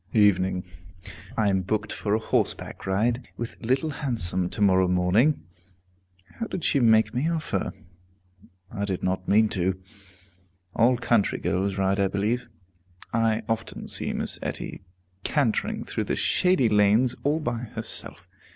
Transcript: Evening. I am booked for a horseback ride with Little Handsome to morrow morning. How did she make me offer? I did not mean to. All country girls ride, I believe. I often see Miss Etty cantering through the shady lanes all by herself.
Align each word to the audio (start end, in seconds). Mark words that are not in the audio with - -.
Evening. 0.13 0.63
I 1.37 1.49
am 1.49 1.61
booked 1.61 1.93
for 1.93 2.15
a 2.15 2.19
horseback 2.19 2.87
ride 2.87 3.27
with 3.37 3.63
Little 3.63 3.91
Handsome 3.91 4.49
to 4.49 4.59
morrow 4.59 4.87
morning. 4.87 5.43
How 6.39 6.47
did 6.47 6.63
she 6.63 6.79
make 6.79 7.13
me 7.13 7.29
offer? 7.29 7.71
I 8.71 8.85
did 8.85 9.03
not 9.03 9.27
mean 9.27 9.47
to. 9.49 9.79
All 10.75 10.97
country 10.97 11.37
girls 11.37 11.77
ride, 11.77 11.99
I 11.99 12.07
believe. 12.07 12.49
I 13.13 13.43
often 13.47 13.87
see 13.87 14.11
Miss 14.11 14.39
Etty 14.41 14.81
cantering 15.23 15.83
through 15.85 16.05
the 16.05 16.15
shady 16.15 16.67
lanes 16.67 17.13
all 17.21 17.39
by 17.39 17.59
herself. 17.75 18.27